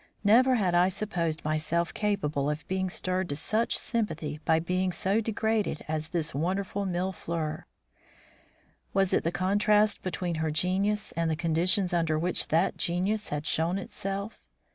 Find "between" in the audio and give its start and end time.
10.01-10.35